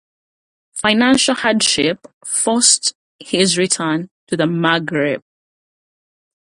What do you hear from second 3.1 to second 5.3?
his return to the Maghreb.